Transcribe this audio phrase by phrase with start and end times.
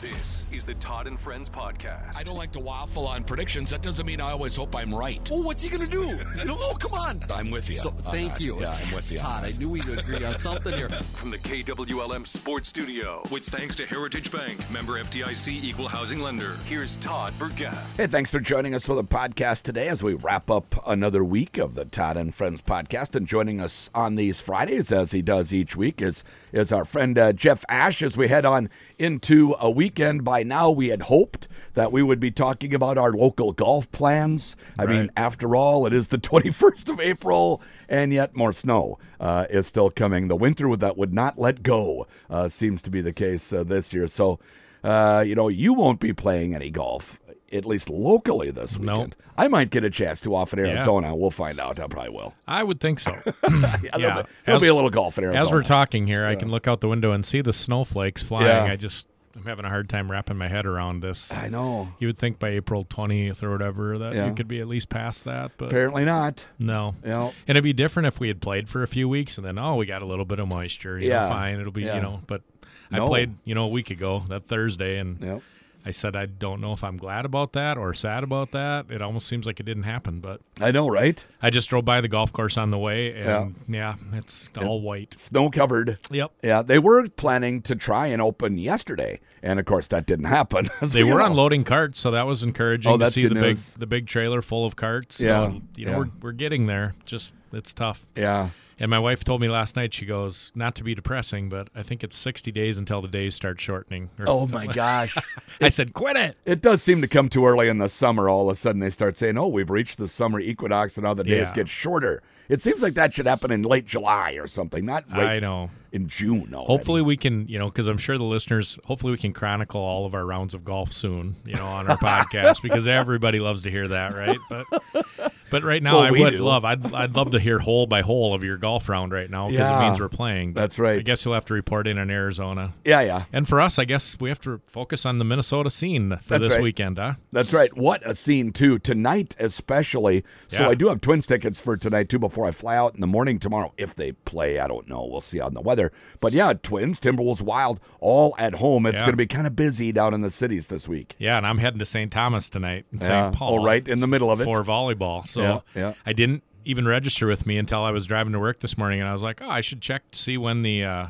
[0.00, 2.16] This is the Todd and Friends podcast.
[2.16, 3.70] I don't like to waffle on predictions.
[3.70, 5.20] That doesn't mean I always hope I'm right.
[5.32, 6.16] Oh, what's he gonna do?
[6.48, 7.24] Oh, come on.
[7.34, 7.76] I'm with you.
[7.76, 8.40] So, thank that.
[8.40, 8.60] you.
[8.60, 9.18] Yeah, I'm with you.
[9.18, 10.88] Todd, I knew we'd agree on something here.
[11.14, 16.56] From the KWLM Sports Studio, with thanks to Heritage Bank, member FDIC equal housing lender.
[16.66, 17.96] Here's Todd Burgaff.
[17.96, 21.58] Hey, thanks for joining us for the podcast today as we wrap up another week
[21.58, 23.14] of the Todd and Friends podcast.
[23.16, 26.22] And joining us on these Fridays, as he does each week, is
[26.52, 28.02] is our friend uh, Jeff Asche.
[28.02, 32.20] As we head on into a weekend, by now we had hoped that we would
[32.20, 34.54] be talking about our local golf plans.
[34.78, 39.46] I mean, after all, it is the 21st of April, and yet more snow uh,
[39.48, 40.28] is still coming.
[40.28, 43.92] The winter that would not let go uh, seems to be the case uh, this
[43.94, 44.06] year.
[44.08, 44.38] So,
[44.84, 47.18] uh, you know, you won't be playing any golf,
[47.50, 48.96] at least locally this Nope.
[48.98, 49.16] weekend.
[49.38, 51.14] I might get a chance to off in Arizona.
[51.14, 51.78] We'll find out.
[51.80, 52.34] I probably will.
[52.48, 53.12] I would think so.
[53.48, 55.44] Yeah, there'll, be, there'll As- be a little golf in Arizona.
[55.46, 58.46] As we're talking here, I can look out the window and see the snowflakes flying.
[58.48, 58.64] Yeah.
[58.72, 59.06] I just
[59.38, 61.30] I'm having a hard time wrapping my head around this.
[61.32, 61.88] I know.
[62.00, 64.26] You would think by April 20th or whatever that Yeah.
[64.26, 66.44] you could be at least past that, but Apparently not.
[66.58, 66.96] no.
[67.04, 69.56] You And it'd be different if we had played for a few weeks and then
[69.58, 70.98] oh we got a little bit of moisture.
[70.98, 71.20] You Yeah.
[71.20, 71.60] know, fine.
[71.60, 71.96] It'll be Yeah.
[71.96, 72.42] you know, but
[72.90, 73.04] No.
[73.04, 75.42] I played you know a week ago that Thursday and know.
[75.88, 78.90] I said I don't know if I'm glad about that or sad about that.
[78.90, 81.26] It almost seems like it didn't happen, but I know, right?
[81.40, 85.14] I just drove by the golf course on the way and yeah, it's all white.
[85.18, 85.96] Snow covered.
[86.10, 86.32] Yep.
[86.42, 90.68] Yeah, they were planning to try and open yesterday, and of course that didn't happen.
[90.82, 91.24] They were know.
[91.26, 93.70] unloading carts, so that was encouraging Oh, to see good the news.
[93.70, 95.18] big the big trailer full of carts.
[95.18, 95.98] Yeah, So, you know, yeah.
[95.98, 96.96] we're we're getting there.
[97.06, 98.04] Just it's tough.
[98.14, 98.50] Yeah,
[98.80, 101.82] And my wife told me last night, she goes, not to be depressing, but I
[101.82, 104.10] think it's 60 days until the days start shortening.
[104.18, 105.16] Or- Oh my gosh.
[105.60, 106.36] I said, quit it.
[106.44, 108.28] It does seem to come too early in the summer.
[108.28, 111.14] All of a sudden, they start saying, "Oh, we've reached the summer equinox, and now
[111.14, 111.54] the days Yeah.
[111.54, 115.38] get shorter." It seems like that should happen in late July or something, not I
[115.38, 115.68] know.
[115.92, 116.54] in June.
[116.54, 116.66] Already.
[116.66, 120.06] Hopefully we can, you know, because I'm sure the listeners, hopefully we can chronicle all
[120.06, 123.70] of our rounds of golf soon, you know, on our podcast because everybody loves to
[123.70, 124.38] hear that, right?
[124.48, 126.38] But but right now Well, I would do.
[126.44, 129.48] love, I'd, I'd love to hear hole by hole of your golf round right now
[129.48, 129.78] because Yeah.
[129.84, 130.52] it means we're playing.
[130.54, 130.98] That's right.
[130.98, 132.74] I guess you'll have to report in on Arizona.
[132.84, 136.16] yeah, yeah, And for us, I guess we have to focus on the Minnesota scene
[136.22, 136.62] for That's this right.
[136.62, 137.14] weekend, huh?
[137.32, 137.76] that's right.
[137.76, 140.24] What a scene too tonight, especially.
[140.48, 140.68] So Yeah.
[140.70, 142.18] I do have Twins tickets for tonight too.
[142.18, 145.04] Before I fly out in the morning tomorrow, if they play, I don't know.
[145.04, 145.92] We'll see on the weather.
[146.20, 148.86] But yeah, Twins, Timberwolves, Wild, all at home.
[148.86, 149.02] It's Yeah.
[149.02, 151.14] going to be kind of busy down in the cities this week.
[151.18, 152.10] Yeah, and I'm heading to St.
[152.10, 153.04] Thomas tonight in Yeah.
[153.06, 153.34] St.
[153.34, 153.60] Oh, Paul.
[153.60, 154.44] Oh, right in the middle of it.
[154.44, 155.26] for volleyball.
[155.26, 155.94] So Yeah, yeah.
[156.06, 159.08] I didn't even register with me until I was driving to work this morning, and
[159.08, 161.06] I was like, oh, I should check to see when the uh,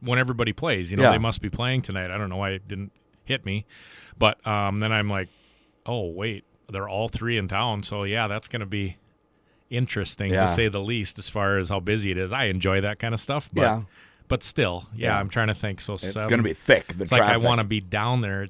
[0.00, 0.90] when everybody plays.
[0.90, 1.10] You know, Yeah.
[1.12, 2.10] they must be playing tonight.
[2.10, 2.92] I don't know why it didn't
[3.24, 3.66] hit me,
[4.18, 5.28] but um, then I'm like,
[5.84, 7.82] oh wait, they're all three in town.
[7.82, 8.96] So yeah, that's going to be
[9.70, 12.32] interesting to say the least as far as how busy it is.
[12.32, 13.62] I enjoy that kind of stuff, but
[14.28, 15.18] but still, yeah.
[15.18, 15.80] I'm trying to think.
[15.80, 16.94] So It's going to be thick.
[16.96, 18.48] The it's like I want to be down there.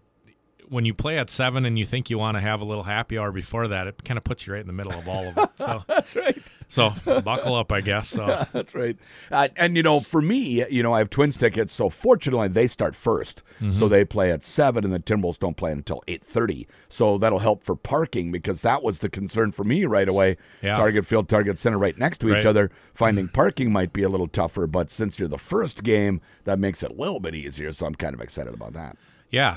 [0.69, 3.19] When you play at seven and you think you want to have a little happy
[3.19, 5.39] hour before that, it kind of puts you right in the middle of all of
[5.39, 5.51] it.
[5.57, 6.43] So, That's right.
[6.69, 8.09] so buckle up, I guess.
[8.09, 8.97] So, That's right.
[9.31, 12.67] Uh, and you know, for me, you know, I have Twins tickets, so fortunately they
[12.67, 13.73] start 1st Mm-hmm.
[13.73, 16.69] so they play at seven, and the Timberwolves don't play until eight thirty.
[16.91, 20.37] So that'll help for parking because that was the concern for me right away.
[20.61, 20.77] Yeah.
[20.77, 22.71] Target field, Target center, right next to each other.
[22.93, 26.83] Finding parking might be a little tougher, but since you're the first game, that makes
[26.83, 27.73] it a little bit easier.
[27.73, 28.99] So I'm kind of excited about that.
[29.31, 29.57] yeah,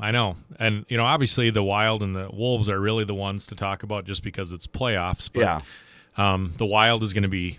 [0.00, 0.36] I know.
[0.58, 3.82] And you know, obviously the Wild and the Wolves are really the ones to talk
[3.82, 5.28] about just because it's playoffs.
[5.32, 5.60] But yeah.
[6.16, 7.58] um, the Wild is going to be.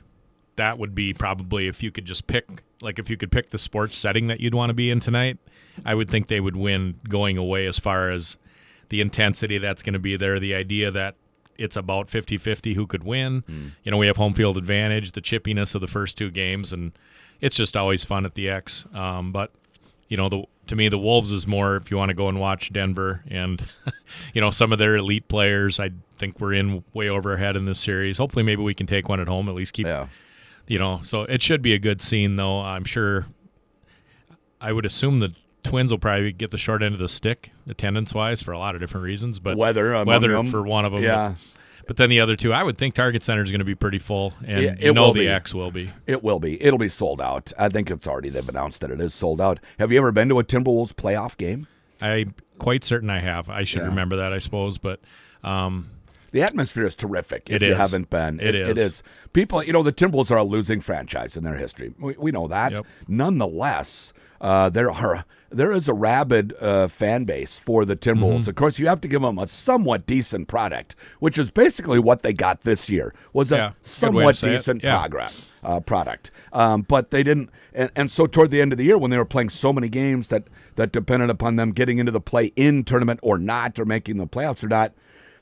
[0.57, 3.57] That would be probably if you could just pick, like if you could pick the
[3.57, 5.37] sports setting that you'd want to be in tonight.
[5.85, 8.35] I would think they would win going away as far as
[8.89, 10.39] the intensity that's going to be there.
[10.39, 11.15] The idea that
[11.57, 13.43] it's about 50 50 who could win.
[13.83, 16.91] You know, we have home field advantage, the chippiness of the first two games, and
[17.39, 18.85] it's just always fun at the X.
[18.93, 19.51] Um, but,
[20.07, 22.39] you know, the to me, the Wolves is more if you want to go and
[22.39, 23.63] watch Denver and,
[24.33, 25.79] you know, some of their elite players.
[25.79, 28.17] I think we're in way over ahead in this series.
[28.17, 30.07] Hopefully, maybe we can take one at home, at least keep Yeah.
[30.67, 33.25] you know so it should be a good scene though i'm sure
[34.61, 38.13] i would assume the twins will probably get the short end of the stick attendance
[38.13, 40.49] wise for a lot of different reasons but Weather weather them.
[40.51, 41.33] for one of them Yeah.
[41.35, 41.60] but
[41.97, 44.33] then the other two i would think target center is going to be pretty full
[44.45, 45.27] and it know will the be.
[45.27, 46.61] x will be It will be.
[46.61, 47.51] It'll be sold out.
[47.57, 49.59] I think it's already, they've announced that it is sold out.
[49.79, 51.67] Have you ever been to a Timberwolves playoff game?
[52.01, 53.87] i'm quite certain i have i should Yeah.
[53.87, 54.99] remember that i suppose but
[55.43, 55.89] um
[56.31, 57.43] The atmosphere is terrific.
[57.49, 57.77] If It you is.
[57.77, 58.77] haven't been, It It is.
[58.77, 59.03] is.
[59.33, 61.93] People, you know, the Timberwolves are a losing franchise in their history.
[61.99, 62.71] We, we know that.
[62.71, 62.85] Yep.
[63.09, 65.23] Nonetheless, uh, there are
[65.53, 68.39] there is a rabid uh, fan base for the Timberwolves.
[68.39, 68.49] Mm-hmm.
[68.49, 72.23] Of course, you have to give them a somewhat decent product, which is basically what
[72.23, 73.13] they got this year.
[73.33, 74.97] Was a Yeah, good way to somewhat decent Yeah.
[74.97, 76.31] progress uh, product.
[76.53, 79.17] Um, but they didn't, and, and so toward the end of the year, when they
[79.17, 80.43] were playing so many games that
[80.77, 84.63] that depended upon them getting into the play-in tournament or not, or making the playoffs
[84.63, 84.93] or not,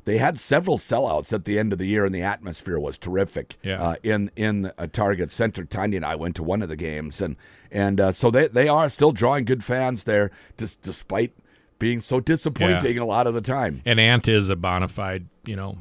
[0.10, 3.58] they had several sellouts at the end of the year, and the atmosphere was terrific.
[3.62, 3.80] Yeah.
[3.80, 7.22] Uh, in in a Target Center, Tanya and I went to one of the games,
[7.22, 7.36] and
[7.70, 11.34] and uh, so they they are still drawing good fans there, dis- despite
[11.78, 13.84] being so disappointing a lot of the time.
[13.86, 15.78] And Ant is a bona fide, you know,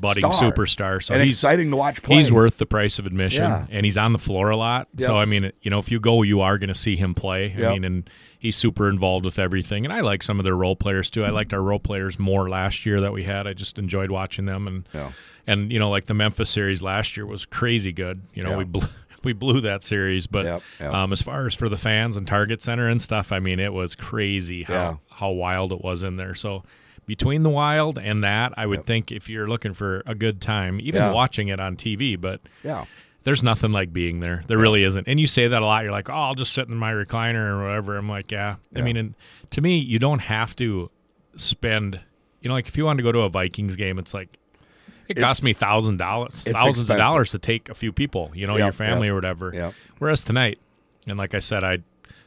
[0.00, 0.52] budding Star.
[0.52, 1.02] superstar.
[1.02, 2.16] So and he's exciting to watch play.
[2.16, 3.66] he's worth the price of admission, Yeah.
[3.70, 4.88] and he's on the floor a lot.
[4.98, 7.54] So I mean, you know, if you go, you are going to see him play.
[7.56, 7.70] Yep.
[7.70, 9.84] I mean, and he's super involved with everything.
[9.84, 11.24] And I like some of their role players too.
[11.24, 13.46] I liked our role players more last year that we had.
[13.46, 15.12] I just enjoyed watching them, and Yeah.
[15.46, 18.22] and you know, like the Memphis series last year was crazy good.
[18.34, 18.56] You know, Yeah.
[18.58, 18.88] we blew,
[19.24, 20.92] we blew that series, but Yep, yep.
[20.94, 23.72] um, as far as for the fans and Target Center and stuff, I mean, it
[23.72, 24.94] was crazy how Yeah.
[25.10, 26.34] how wild it was in there.
[26.34, 26.62] So
[27.06, 30.80] between the wild and that, I would think if you're looking for a good time,
[30.80, 31.12] even Yeah.
[31.12, 32.84] watching it on TV, but Yeah.
[33.24, 34.42] there's nothing like being there.
[34.46, 35.06] There really isn't.
[35.08, 35.82] And you say that a lot.
[35.84, 37.96] You're like, oh, I'll just sit in my recliner or whatever.
[37.96, 38.56] I'm like, yeah.
[38.76, 39.14] I mean, and
[39.50, 40.90] to me, you don't have to
[41.36, 42.00] spend.
[42.40, 44.38] You know, like if you wanted to go to a Vikings game, it's like
[45.08, 46.90] it cost me thousand dollars, thousands expensive.
[46.90, 48.30] of dollars to take a few people.
[48.34, 49.50] You know, Yep, your family yep, or whatever.
[49.54, 49.74] yep.
[49.98, 50.58] Whereas tonight,
[51.06, 51.78] and like I said, I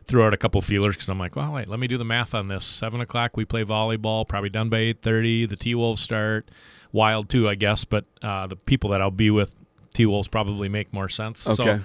[0.08, 2.34] threw out a couple feelers because I'm like, well, wait, let me do the math
[2.34, 2.66] on this.
[2.66, 5.46] Seven o'clock, we play volleyball, probably done by eight thirty.
[5.46, 6.50] The T Wolves start.
[6.94, 9.52] Wild too, I guess, but uh, the people that I'll be with,
[9.94, 11.46] T Wolves probably make more sense.
[11.46, 11.56] Okay.
[11.56, 11.80] So,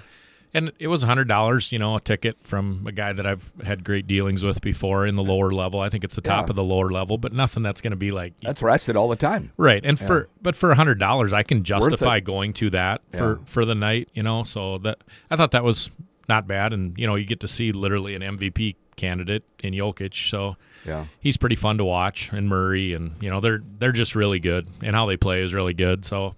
[0.55, 3.83] and it was hundred dollars, you know, a ticket from a guy that I've had
[3.83, 5.81] great dealings with before in the lower level.
[5.81, 6.51] I think it's the top Yeah.
[6.51, 8.95] of the lower level, but nothing that's going to be like That's where I sit
[8.95, 9.51] all the time.
[9.57, 13.39] Right, and for but for a hundred dollars, I can justify going to that for
[13.45, 14.09] for the night.
[14.13, 14.99] You know, so that
[15.29, 15.89] I thought that was
[16.29, 20.29] not bad, and you know, you get to see literally an MVP candidate in Jokic,
[20.29, 20.55] so
[20.85, 21.05] Yeah.
[21.19, 24.67] he's pretty fun to watch, and Murray, and you know, they're they're just really good,
[24.81, 26.05] and how they play is really good.
[26.05, 26.35] So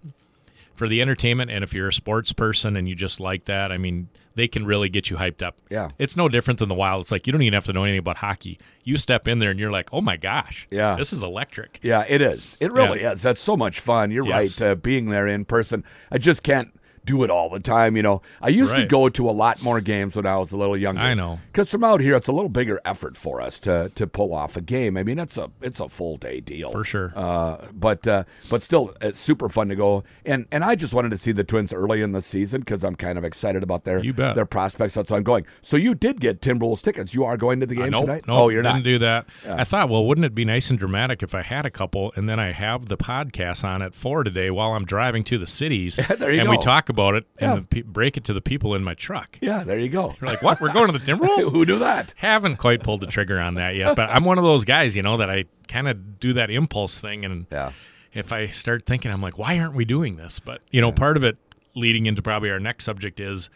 [0.73, 3.77] for the entertainment, and if you're a sports person and you just like that, I
[3.77, 5.55] mean, they can really get you hyped up.
[5.69, 5.91] Yeah.
[5.97, 7.03] It's no different than the Wild.
[7.03, 8.59] It's like you don't even have to know anything about hockey.
[8.83, 10.97] You step in there and you're like, oh my gosh, Yeah.
[10.97, 11.79] this is electric.
[11.81, 12.57] Yeah, it is.
[12.59, 13.13] It really Yeah.
[13.13, 13.21] is.
[13.21, 14.11] That's so much fun.
[14.11, 14.59] You're Yes.
[14.59, 14.71] right.
[14.71, 17.95] Uh, being there in person, I just can't do it all the time.
[17.95, 20.57] You know, I used to go to a lot more games when I was a
[20.57, 21.01] little younger.
[21.01, 21.39] I know.
[21.51, 24.57] because from out here, it's a little bigger effort for us to to pull off
[24.57, 24.97] a game.
[24.97, 27.13] I mean, it's a it's a full day deal For sure.
[27.15, 30.03] Uh, but uh, but still, it's super fun to go.
[30.25, 32.95] And and I just wanted to see the Twins early in the season because I'm
[32.95, 34.93] kind of excited about their their prospects.
[34.95, 35.45] That's why I'm going.
[35.61, 37.13] So you did get Timberwolves tickets.
[37.13, 38.25] You are going to the Uh, game nope, tonight?
[38.27, 38.83] nope, oh, you're didn't not.
[38.83, 39.25] do that.
[39.47, 42.27] I thought, well, wouldn't it be nice and dramatic if I had a couple and
[42.29, 45.99] then I have the podcast on at four today while I'm driving to the cities
[46.09, 48.93] and we talk about it and the pe- break it to the people in my
[48.93, 49.37] truck.
[49.41, 50.15] yeah, there you go.
[50.21, 50.61] You're like, what?
[50.61, 51.51] We're going to the Timberwolves?
[51.51, 52.13] Who knew that?
[52.17, 55.03] Haven't quite pulled the trigger on that yet, but I'm one of those guys, you
[55.03, 57.71] know, that I kind of do that impulse thing, and Yeah.
[58.13, 60.39] if I start thinking, I'm like, why aren't we doing this?
[60.39, 61.37] But you know, part of it
[61.75, 63.49] leading into probably our next subject is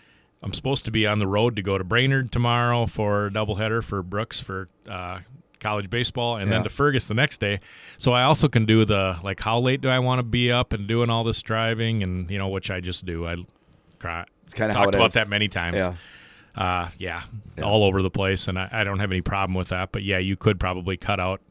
[0.43, 3.83] I'm supposed to be on the road to go to Brainerd tomorrow for a doubleheader
[3.83, 5.19] for Brooks for uh,
[5.59, 6.57] college baseball, and Yeah.
[6.57, 7.59] then to Fergus the next day.
[7.97, 10.73] So I also can do the like, how late do I want to be up
[10.73, 13.27] and doing all this driving, and you know, which I just do.
[13.27, 13.35] I
[13.99, 14.25] cry.
[14.45, 15.13] It's kinda how talked about is.
[15.13, 15.93] that many times Yeah.
[16.55, 17.23] uh, yeah,
[17.61, 19.91] all over the place, and I, I don't have any problem with that.
[19.91, 21.41] But yeah, you could probably cut out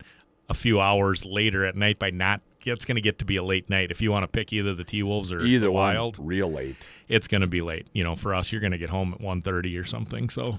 [0.49, 2.41] a few hours later at night by not.
[2.65, 4.75] It's going to get to be a late night if you want to pick either
[4.75, 6.17] the T Wolves or Either the one, Wild.
[6.19, 6.77] real late.
[7.09, 7.87] It's going to be late.
[7.95, 10.29] You know, for us, you're going to get home at 1.30 or something.
[10.29, 10.59] So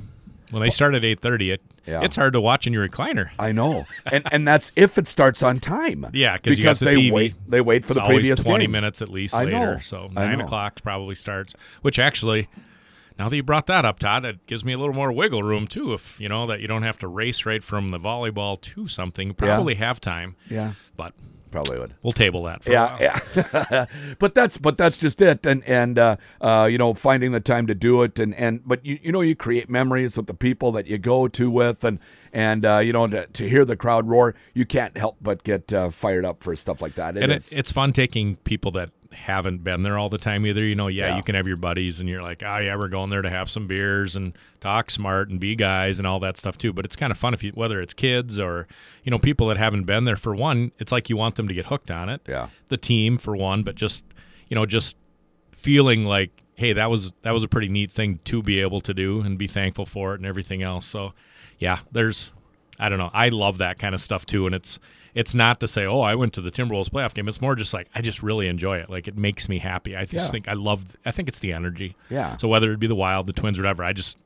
[0.52, 2.02] when they start at eight thirty, it Yeah.
[2.04, 3.30] it's hard to watch in your recliner.
[3.40, 6.06] I know, and and that's if it starts on time.
[6.14, 7.12] Yeah, 'cause you got the they TV.
[7.12, 7.36] wait.
[7.48, 8.72] They wait for It's the previous 20 game.
[8.72, 9.52] minutes at least I later.
[9.76, 9.80] know.
[9.82, 11.54] So nine o'clock probably starts.
[11.82, 12.48] Which actually,
[13.18, 15.68] now that you brought that up, Todd, it gives me a little more wiggle room
[15.68, 15.94] too.
[15.94, 19.34] If you know that you don't have to race right from the volleyball to something,
[19.34, 20.36] probably halftime.
[20.50, 21.14] Yeah, But
[21.52, 21.94] probably would.
[22.04, 22.64] we'll table that.
[22.64, 22.98] For a while.
[23.00, 23.86] Yeah, yeah.
[24.20, 27.68] but that's but that's just it, and and uh, uh, you know finding the time
[27.68, 30.72] to do it, and and but you you know you create memories with the people
[30.74, 32.00] that you go to with, and
[32.34, 35.72] and uh, you know to, to hear the crowd roar, you can't help but get
[35.74, 37.18] uh, fired up for stuff like that.
[37.18, 40.46] It and is- it, it's fun taking people that haven't been there all the time
[40.46, 40.64] either.
[40.64, 41.18] You know, yeah, Yeah.
[41.18, 43.50] you can have your buddies and you're like, oh yeah, we're going there to have
[43.50, 46.72] some beers and talk smart and be guys and all that stuff too.
[46.74, 48.68] But it's kind of fun if you whether it's kids or
[49.04, 50.16] you know people that haven't been there.
[50.16, 52.22] For one, it's like you want them to get hooked on it.
[52.28, 52.50] Yeah.
[52.68, 54.06] the team for one, but just
[54.48, 54.96] you know just
[55.52, 58.94] feeling like hey that was that was a pretty neat thing to be able to
[58.94, 61.14] do and be thankful for it and everything else so
[61.58, 62.32] yeah there's
[62.80, 64.80] i don't know i love that kind of stuff too and it's
[65.16, 67.74] it's not to say oh i went to the timberwolves playoff game it's more just
[67.74, 70.32] like i just really enjoy it like it makes me happy i just Yeah.
[70.32, 72.38] think i love i think it's the energy Yeah.
[72.38, 74.18] so whether it be the wild the twins or whatever i just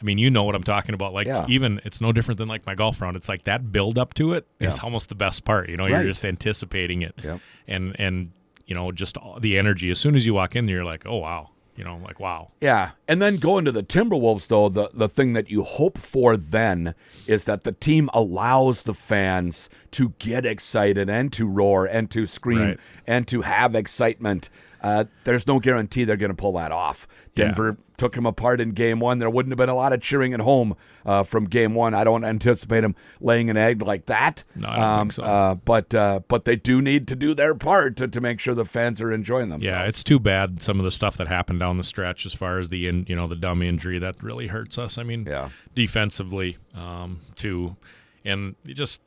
[0.00, 1.14] I mean, you know what I'm talking about.
[1.14, 1.46] Like Yeah.
[1.48, 3.16] even it's no different than like my golf round.
[3.16, 4.82] It's like that build up to it is Yeah.
[4.82, 5.70] almost the best part.
[5.70, 5.90] You know, Right.
[5.92, 7.40] you're just anticipating it, Yep.
[7.68, 8.32] and and
[8.66, 9.90] you know just all, the energy.
[9.90, 12.50] As soon as you walk in, you're like, oh wow, you know, like wow.
[12.60, 16.36] Yeah, and then going to the Timberwolves, though, the the thing that you hope for
[16.36, 16.94] then
[17.26, 22.26] is that the team allows the fans to get excited and to roar and to
[22.26, 22.78] scream Right.
[23.06, 24.48] and to have excitement.
[24.84, 27.08] Uh, there's no guarantee they're going to pull that off.
[27.34, 27.46] Yeah.
[27.46, 29.18] Denver took them apart in game one.
[29.18, 30.76] There wouldn't have been a lot of cheering at home
[31.06, 31.94] uh, from game one.
[31.94, 34.44] I don't anticipate them laying an egg like that.
[34.54, 35.22] No, I don't think so.
[35.22, 38.54] Uh, but uh, but they do need to do their part to, to make sure
[38.54, 39.64] the fans are enjoying themselves.
[39.64, 42.58] Yeah, it's too bad some of the stuff that happened down the stretch as far
[42.58, 44.98] as the in, you know the dumb injury that really hurts us.
[44.98, 45.48] I mean, Yeah.
[45.74, 47.76] defensively um, too,
[48.24, 49.00] and just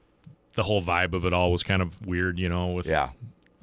[0.53, 2.39] the whole vibe of it all was kind of weird.
[2.39, 3.09] You know, with yeah.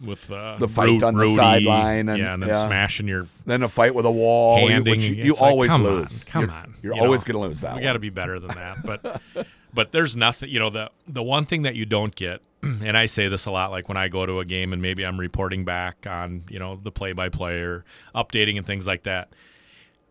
[0.03, 2.67] With uh, The fight on the sideline and- yeah, and then yeah.
[2.67, 5.01] smashing your Then a fight with a wall, you- handing.
[5.01, 6.23] you, you like, always come lose.
[6.23, 7.77] On, come you're, on, you're you always know, going to lose that.
[7.77, 9.21] We got to be better than that, but
[9.75, 10.49] but there's nothing.
[10.51, 13.51] You know the the one thing that you don't get, and I say this a
[13.51, 16.59] lot, like when I go to a game and maybe I'm reporting back on you
[16.59, 17.85] know the play by play or
[18.15, 19.29] updating and things like that.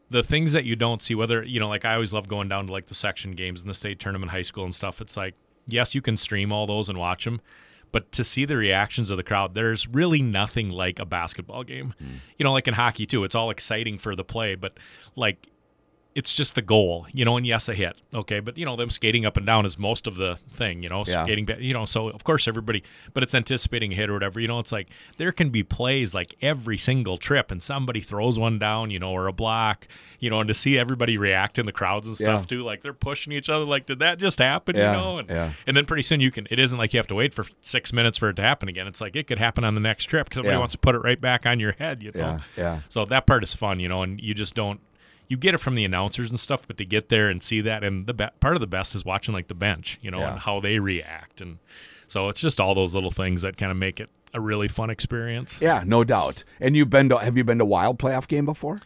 [0.09, 2.67] The things that you don't see, whether you know, like I always love going down
[2.67, 5.01] to like the section games in the state tournament, high school and stuff.
[5.01, 5.33] It's like
[5.65, 7.41] yes, you can stream all those and watch them,
[7.93, 11.93] but to see the reactions of the crowd, there's really nothing like a basketball game.
[11.99, 12.15] Hmm.
[12.37, 14.73] You know, like in hockey too, it's all exciting for the play, but
[15.15, 15.47] like
[16.15, 17.95] it's just the goal, you know, and yes, a hit.
[18.13, 18.39] Okay.
[18.39, 21.03] But, you know, them skating up and down is most of the thing, you know,
[21.07, 21.23] Yeah.
[21.23, 22.83] skating, you know, so of course everybody,
[23.15, 24.39] but it's anticipating a hit or whatever.
[24.39, 28.37] You know, it's like there can be plays like every single trip and somebody throws
[28.37, 29.87] one down, you know, or a block,
[30.19, 32.45] you know, and to see everybody react in the crowds and stuff Yeah.
[32.57, 35.17] too, like they're pushing each other, like, did that just happen, Yeah, you know?
[35.17, 35.53] And, yeah.
[35.65, 37.91] and then pretty soon you can, it isn't like you have to wait for six
[37.91, 38.85] minutes for it to happen again.
[38.85, 40.99] It's like it could happen on the next trip because somebody wants to put it
[40.99, 42.39] right back on your head, you know?
[42.55, 42.79] Yeah, yeah.
[42.89, 44.79] So that part is fun, you know, and you just don't.
[45.27, 47.83] You get it from the announcers and stuff, but to get there and see that,
[47.83, 50.31] and the be- part of the best is watching like the bench, you know, Yeah.
[50.33, 51.57] and how they react, and
[52.07, 54.89] so it's just all those little things that kind of make it a really fun
[54.89, 55.59] experience.
[55.61, 56.43] Yeah, no doubt.
[56.59, 58.79] And you've been to have you been to Wild playoff game before?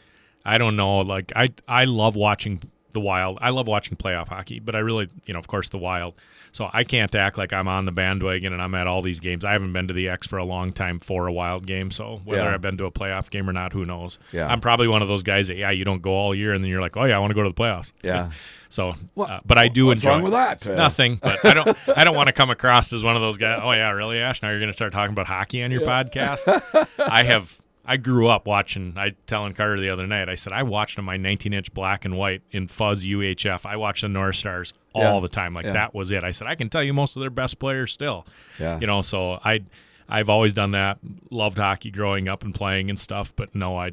[0.45, 2.61] I don't know, like I I love watching
[2.97, 3.37] the Wild.
[3.41, 6.15] I love watching playoff hockey, but I really, you know, of course, the Wild.
[6.53, 9.45] So I can't act like I'm on the bandwagon and I'm at all these games.
[9.45, 11.91] I haven't been to the X for a long time for a Wild game.
[11.91, 12.53] So whether Yeah.
[12.53, 14.17] I've been to a playoff game or not, who knows?
[14.31, 14.47] Yeah.
[14.47, 16.71] I'm probably one of those guys that yeah, you don't go all year and then
[16.71, 17.91] you're like, oh yeah, I want to go to the playoffs.
[18.03, 18.31] Yeah.
[18.69, 20.09] So, uh, but I do what's enjoy.
[20.09, 20.67] wrong with that?
[20.67, 21.19] Uh, Nothing.
[21.23, 21.77] But I don't.
[21.95, 23.61] I don't want to come across as one of those guys.
[23.63, 24.41] Oh yeah, really, Asche?
[24.43, 26.87] Now you're going to start talking about hockey on your podcast?
[26.99, 27.57] I have.
[27.89, 28.93] I grew up watching.
[28.97, 30.27] I telling Carter the other night.
[30.29, 33.65] I said I watched on my 19 inch black and white in fuzz UHF.
[33.65, 35.19] I watched the North Stars all Yeah.
[35.21, 35.53] the time.
[35.53, 35.73] Like Yeah.
[35.73, 36.23] that was it.
[36.23, 38.27] I said I can tell you most of their best players still.
[38.59, 38.79] Yeah.
[38.79, 39.01] You know.
[39.01, 39.61] So I.
[40.09, 40.99] I've always done that.
[41.31, 43.33] Loved hockey growing up and playing and stuff.
[43.35, 43.91] But no, I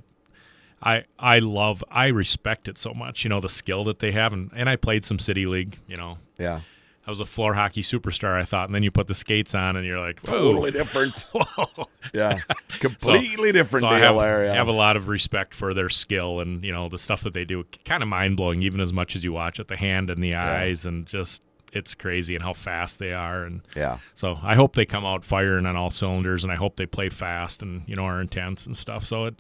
[0.81, 4.33] I I love I respect it so much, you know, the skill that they have
[4.33, 6.19] and, and I played some city league, you know.
[6.39, 6.61] Yeah.
[7.07, 9.77] I was a floor hockey superstar, I thought, and then you put the skates on
[9.77, 10.53] and you're like, whoa.
[10.53, 11.27] Totally different.
[12.15, 12.41] yeah.
[12.81, 14.17] Completely different So I have.
[14.17, 14.55] Yeah.
[14.55, 17.45] have a lot of respect for their skill and, you know, the stuff that they
[17.45, 17.65] do.
[17.85, 20.35] Kind of mind blowing even as much as you watch it, the hand and the
[20.35, 21.43] eyes and just
[21.75, 23.99] it's crazy and how fast they are and yeah.
[24.15, 27.09] so I hope they come out firing on all cylinders, and I hope they play
[27.09, 29.05] fast and you know are intense and stuff.
[29.05, 29.35] So it,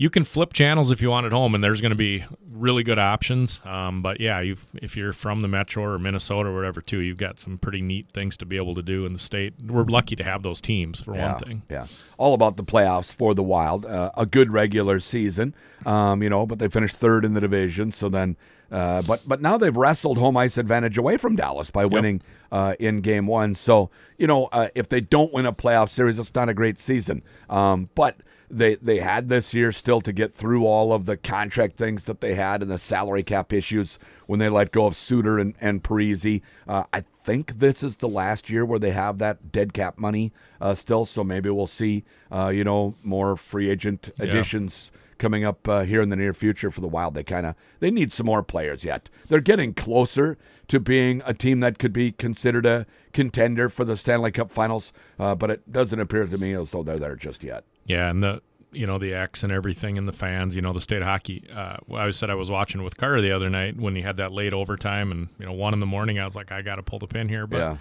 [0.00, 2.82] you can flip channels if you want at home, and there's going to be really
[2.82, 3.60] good options.
[3.66, 7.18] Um, but yeah, you've, if you're from the Metro or Minnesota or whatever too, you've
[7.18, 9.52] got some pretty neat things to be able to do in the state.
[9.62, 11.62] We're lucky to have those teams for yeah, one thing.
[11.68, 13.84] Yeah, all about the playoffs for the Wild.
[13.84, 15.54] Uh, a good regular season,
[15.84, 17.92] um, you know, but they finished third in the division.
[17.92, 18.38] So then,
[18.72, 22.74] uh, but but now they've wrestled home ice advantage away from Dallas by winning uh,
[22.80, 23.54] in Game One.
[23.54, 26.78] So you know, uh, if they don't win a playoff series, it's not a great
[26.78, 27.22] season.
[27.50, 28.16] Um, but
[28.50, 32.20] they they had this year still to get through all of the contract things that
[32.20, 35.82] they had and the salary cap issues when they let go of Suter and and
[35.82, 36.42] Parise.
[36.66, 40.32] Uh, I think this is the last year where they have that dead cap money
[40.60, 41.04] uh, still.
[41.04, 46.02] So maybe we'll see, uh, you know, more free agent additions coming up uh, here
[46.02, 47.14] in the near future for the Wild.
[47.14, 49.08] They kind of they need some more players yet.
[49.28, 50.38] They're getting closer
[50.68, 54.92] to being a team that could be considered a contender for the Stanley Cup Finals,
[55.18, 57.64] uh, but it doesn't appear to me as though they're there just yet.
[57.86, 60.80] Yeah, and the you know the X and everything and the fans, you know the
[60.80, 61.42] state of hockey.
[61.52, 64.32] Uh, I said I was watching with Carter the other night when he had that
[64.32, 66.18] late overtime and you know one in the morning.
[66.18, 67.58] I was like, I got to pull the pin here, but.
[67.58, 67.76] Yeah.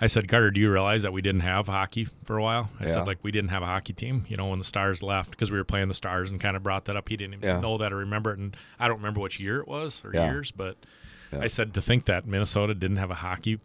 [0.00, 2.70] I said, Carter, do you realize that we didn't have hockey for a while?
[2.78, 2.92] I Yeah.
[2.92, 5.50] said, like, we didn't have a hockey team, you know, when the Stars left because
[5.50, 7.08] we were playing the Stars and kind of brought that up.
[7.08, 7.60] He didn't even Yeah.
[7.60, 8.38] know that or remember it.
[8.38, 10.30] And I don't remember which year it was or Yeah.
[10.30, 10.76] years, but
[11.32, 13.58] I said to think that Minnesota didn't have a hockey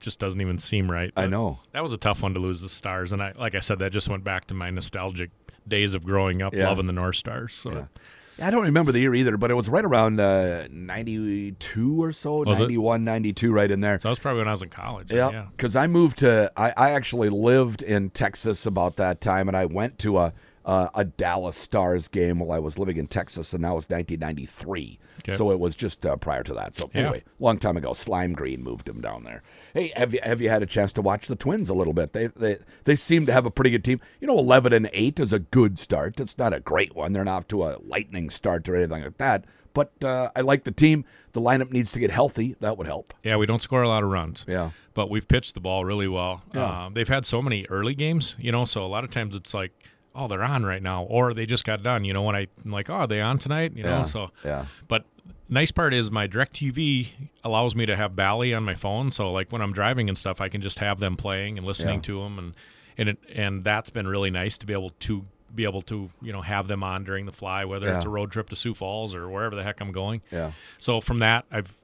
[0.00, 1.12] just doesn't even seem right.
[1.16, 1.58] I know.
[1.72, 3.12] That was a tough one to lose the Stars.
[3.12, 5.30] And I, like I said, that just went back to my nostalgic
[5.66, 6.68] days of growing up Yeah.
[6.68, 7.54] loving the North Stars.
[7.54, 8.46] So Yeah.
[8.46, 12.42] I don't remember the year either, but it was right around uh, 92 or so,
[12.44, 12.62] Was it?
[12.62, 13.98] 91, 92, right in there.
[13.98, 15.10] So that was probably when I was in college.
[15.10, 15.46] Yeah, yeah.
[15.56, 16.52] because I moved to.
[16.56, 20.32] I, I actually lived in Texas about that time, and I went to a
[20.66, 24.98] uh, a Dallas Stars game while I was living in Texas, and that was 1993.
[25.20, 25.36] Okay.
[25.36, 26.74] So it was just uh, prior to that.
[26.74, 27.02] So Yeah.
[27.02, 29.42] anyway, long time ago, Slime Green moved him down there.
[29.74, 32.12] Hey, have you have you had a chance to watch the Twins a little bit?
[32.12, 34.00] They they they seem to have a pretty good team.
[34.20, 36.20] You know, 11 and eight is a good start.
[36.20, 37.12] It's not a great one.
[37.12, 39.44] They're not off to a lightning start or anything like that.
[39.72, 41.04] But uh, I like the team.
[41.32, 42.56] The lineup needs to get healthy.
[42.60, 43.12] That would help.
[43.22, 44.46] Yeah, we don't score a lot of runs.
[44.48, 44.70] Yeah.
[44.94, 46.42] But we've pitched the ball really well.
[46.54, 46.86] Yeah.
[46.86, 49.52] Um, they've had so many early games, you know, so a lot of times it's
[49.52, 49.72] like,
[50.16, 52.04] oh, they're on right now, or they just got done.
[52.04, 53.72] You know, when I, I'm like, oh, are they on tonight?
[53.76, 53.98] You Yeah.
[53.98, 54.30] know, so.
[54.44, 54.66] Yeah.
[54.88, 55.04] But
[55.48, 57.08] nice part is my DirecTV
[57.44, 60.40] allows me to have Bally on my phone, so like when I'm driving and stuff,
[60.40, 62.02] I can just have them playing and listening Yeah.
[62.02, 62.54] to them, and
[62.98, 66.32] and it, and that's been really nice to be able to be able to you
[66.32, 69.14] know have them on during the fly, whether it's a road trip to Sioux Falls
[69.14, 70.22] or wherever the heck I'm going.
[70.32, 70.52] Yeah.
[70.78, 71.76] So from that, I've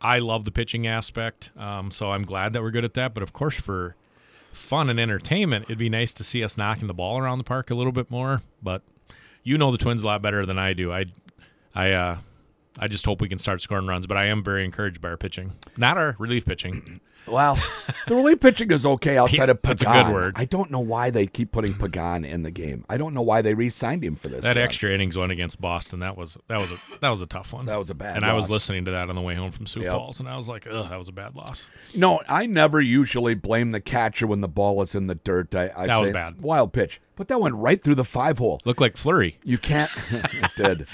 [0.00, 1.50] I love the pitching aspect.
[1.56, 3.14] Um, so I'm glad that we're good at that.
[3.14, 3.96] But of course, for
[4.58, 7.70] fun and entertainment, it'd be nice to see us knocking the ball around the park
[7.70, 8.42] a little bit more.
[8.62, 8.82] But
[9.42, 10.92] you know the Twins a lot better than I do.
[10.92, 11.06] I
[11.74, 12.18] I uh,
[12.78, 14.06] I just hope we can start scoring runs.
[14.06, 17.00] But I am very encouraged by our pitching, not our relief pitching.
[17.26, 17.58] Well,
[18.06, 19.76] the relief pitching is okay outside of Pagan.
[19.76, 20.34] that's a good word.
[20.36, 22.84] I don't know why they keep putting Pagan in the game.
[22.88, 24.44] I don't know why they re-signed him for this.
[24.44, 24.64] That run.
[24.64, 27.66] extra innings one against Boston, that was that was a that was a tough one.
[27.66, 29.66] That was a bad And I was listening to that on the way home from
[29.66, 29.92] Sioux Yep.
[29.92, 31.66] Falls, and I was like, ugh, that was a bad loss.
[31.94, 35.54] No, I never usually blame the catcher when the ball is in the dirt.
[35.54, 36.40] I, I That was bad.
[36.40, 38.60] Wild pitch, but that went right through the five hole.
[38.64, 39.38] Looked like Fleury.
[39.44, 39.90] You can't.
[40.10, 40.86] it did.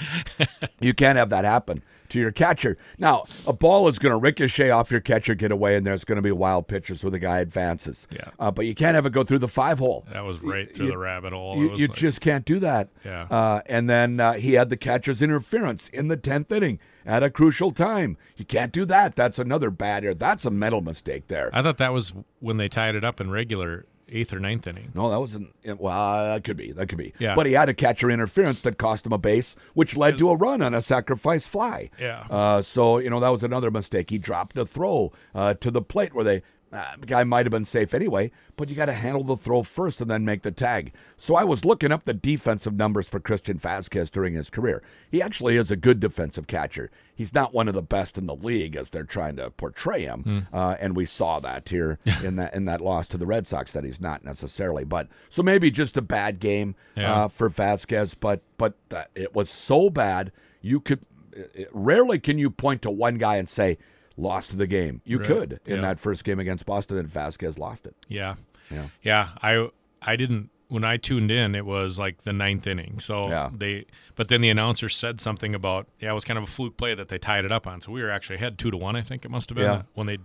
[0.79, 2.77] You can't have that happen to your catcher.
[2.97, 6.17] Now, a ball is going to ricochet off your catcher, get away, and there's going
[6.17, 8.07] to be wild pitches where the guy advances.
[8.11, 8.29] Yeah.
[8.39, 10.05] Uh, but you can't have it go through the five hole.
[10.11, 11.57] That was right through you- the rabbit hole.
[11.57, 12.89] You, you like- just can't do that.
[13.03, 13.23] Yeah.
[13.23, 17.29] Uh, and then uh, he had the catcher's interference in the tenth inning at a
[17.29, 18.17] crucial time.
[18.37, 19.15] You can't do that.
[19.15, 20.13] That's another bad error.
[20.13, 21.49] That's a mental mistake there.
[21.53, 24.91] I thought that was when they tied it up in regular eighth or ninth inning.
[24.93, 25.53] No, that wasn't.
[25.63, 26.71] Well, that could be.
[26.71, 27.13] That could be.
[27.19, 27.35] Yeah.
[27.35, 30.35] But he had a catcher interference that cost him a base, which led to a
[30.35, 31.89] run on a sacrifice fly.
[31.99, 32.25] Yeah.
[32.29, 34.09] Uh, so you know that was another mistake.
[34.09, 36.41] He dropped a throw uh, to the plate where they.
[36.73, 39.63] Uh, the guy might have been safe anyway, but you got to handle the throw
[39.63, 40.91] first and then make the tag.
[41.15, 44.83] So I was looking up the defensive numbers for Christian Vasquez during his career.
[45.09, 46.91] He actually is a good defensive catcher.
[47.15, 50.23] He's not one of the best in the league as they're trying to portray him,
[50.23, 50.55] Hmm.
[50.55, 53.71] uh, and we saw that here in that in that loss to the Red Sox
[53.71, 54.83] that he's not necessarily.
[54.83, 57.13] But so maybe just a bad game Yeah.
[57.13, 58.73] uh, for Vasquez, but but
[59.15, 63.47] it was so bad you could it, rarely can you point to one guy and
[63.47, 63.77] say
[64.17, 65.01] lost the game.
[65.05, 65.27] You Right.
[65.27, 65.81] could in Yeah.
[65.81, 67.95] that first game against Boston, and Vasquez lost it.
[68.07, 68.35] Yeah.
[68.71, 68.87] Yeah.
[69.03, 69.29] Yeah.
[69.41, 69.69] I
[70.01, 72.99] I didn't when I tuned in, it was like the ninth inning.
[72.99, 73.49] So Yeah.
[73.53, 76.77] they but then the announcer said something about yeah, it was kind of a fluke
[76.77, 77.81] play that they tied it up on.
[77.81, 79.81] So we were actually ahead two to one, I think it must have been Yeah.
[79.93, 80.17] when they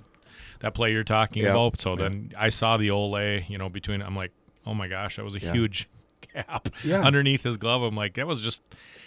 [0.61, 1.51] that play you're talking Yeah.
[1.51, 1.81] about.
[1.81, 4.33] So then I saw the Ole, you know, between I'm like,
[4.67, 5.89] oh my gosh, that was a huge
[6.35, 7.01] gap Yeah.
[7.03, 7.83] underneath his glove.
[7.83, 8.63] I'm like, that was just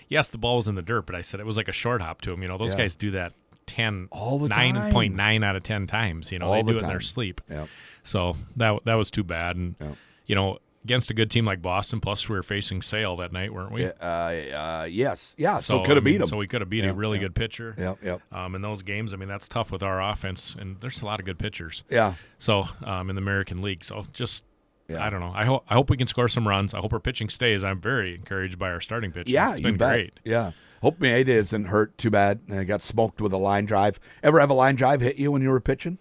[0.09, 2.01] yes, the ball was in the dirt, but I said it was like a short
[2.01, 2.41] hop to him.
[2.41, 2.77] You know, those Yeah.
[2.79, 3.33] guys do that
[3.65, 4.75] 10 All the time.
[4.75, 7.41] 9.9 out of 10 times you know All they the do it in their sleep
[7.49, 7.67] Yep.
[8.03, 9.95] so that that was too bad and Yep.
[10.27, 13.53] you know against a good team like Boston plus we were facing Sale that night
[13.53, 15.59] weren't we Yeah, uh, uh, yes, yeah.
[15.59, 16.27] So, I could have mean, beat him.
[16.27, 17.23] so we could have beat Yeah, a really yeah.
[17.23, 18.21] good pitcher Yep, yep.
[18.33, 21.19] um, in those games I mean that's tough with our offense and there's a lot
[21.21, 24.43] of good pitchers Yeah, so um, in the American League so just
[24.89, 25.01] Yeah.
[25.05, 26.99] I don't know I hope I hope we can score some runs I hope our
[26.99, 29.51] pitching stays I'm very encouraged by our starting pitching yeah.
[29.51, 29.89] it's you been bet.
[29.89, 30.51] great Yeah.
[30.83, 32.41] Hope Maeda isn't hurt too bad.
[32.47, 33.99] and I got smoked with a line drive.
[34.21, 35.97] Ever have a line drive hit you when you were pitching?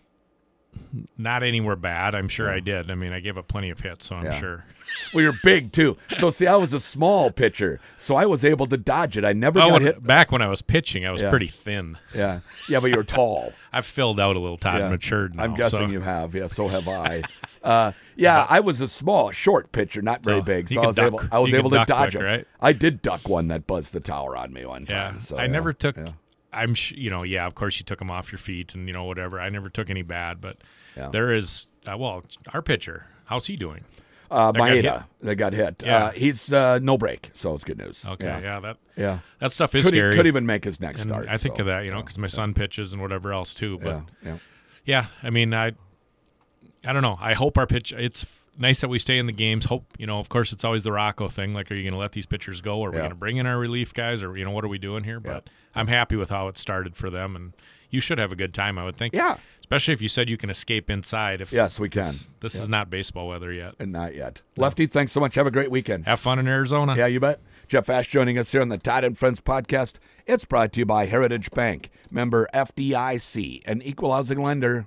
[1.19, 4.07] not anywhere bad I'm sure I did I mean I gave up plenty of hits
[4.07, 4.41] so I'm Yeah.
[4.41, 4.65] sure
[5.13, 5.99] Well, you're big too.
[6.17, 9.25] So see, I was a small pitcher, so I was able to dodge it.
[9.25, 10.03] I never oh, got when- hit.
[10.07, 11.29] back when I was pitching I was Yeah.
[11.31, 12.41] pretty thin Yeah,
[12.71, 13.53] yeah, but you're tall.
[13.73, 14.89] I've filled out a little Todd Yeah.
[14.89, 15.93] matured now I'm guessing so.
[15.93, 16.35] you have.
[16.35, 17.23] Yeah, so have I.
[17.63, 20.87] Uh, yeah, I was a small, short pitcher, not very Oh, big, you so I
[20.89, 21.07] was duck.
[21.07, 21.21] able.
[21.31, 22.27] I was You able to duck dodge quick, it.
[22.27, 22.47] right?
[22.61, 25.21] I did duck one that buzzed the tower on me one Yeah, time.
[25.21, 25.47] So, I yeah.
[25.53, 25.97] never took.
[25.97, 26.09] Yeah.
[26.53, 27.47] I'm, sh- you know, yeah.
[27.47, 29.41] Of course, you took them off your feet and you know whatever.
[29.41, 30.59] I never took any bad, but
[30.97, 31.09] Yeah.
[31.09, 31.67] there is.
[31.91, 33.85] Uh, well, our pitcher, how's he doing?
[34.31, 35.03] Uh, got Maeda, hit.
[35.23, 35.83] that got hit.
[35.85, 36.05] Yeah.
[36.07, 38.05] Uh, he's uh, no break, so it's good news.
[38.07, 39.19] Okay, yeah, yeah, that yeah.
[39.41, 40.17] that stuff is Could, he, scary.
[40.17, 41.27] could even make his next and start.
[41.29, 43.79] I think so, of that, you know, because my son pitches and whatever else too.
[43.79, 44.37] But Yeah, yeah.
[44.87, 45.73] yeah, I mean, I,
[46.85, 47.19] I don't know.
[47.21, 47.93] I hope our pitch.
[47.97, 49.67] It's f- nice that we stay in the games.
[49.67, 50.19] Hope you know.
[50.19, 51.55] Of course, it's always the Rocco thing.
[51.55, 52.79] Like, are you going to let these pitchers go?
[52.81, 53.03] Or are we Yeah.
[53.03, 54.23] going to bring in our relief guys?
[54.23, 55.21] Or you know, what are we doing here?
[55.21, 57.53] But I'm happy with how it started for them, and
[57.91, 58.79] you should have a good time.
[58.79, 59.15] I would think.
[59.15, 59.37] Yeah.
[59.61, 61.41] Especially if you said you can escape inside.
[61.41, 62.05] If Yes, we can.
[62.09, 63.75] This, this is not baseball weather yet.
[63.79, 64.43] And not yet.
[64.59, 65.35] Lefty, thanks so much.
[65.37, 66.05] Have a great weekend.
[66.05, 66.95] Have fun in Arizona.
[66.95, 67.41] Yeah, you bet.
[67.69, 69.95] Jeff Asche joining us here on the Todd and Friends podcast.
[70.27, 74.87] It's brought to you by Heritage Bank, member FDIC, an equal housing lender.